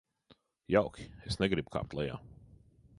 Jauki, 0.75 1.05
es 1.31 1.39
negribu 1.45 1.77
kāpt 1.77 1.97
lejā. 2.01 2.21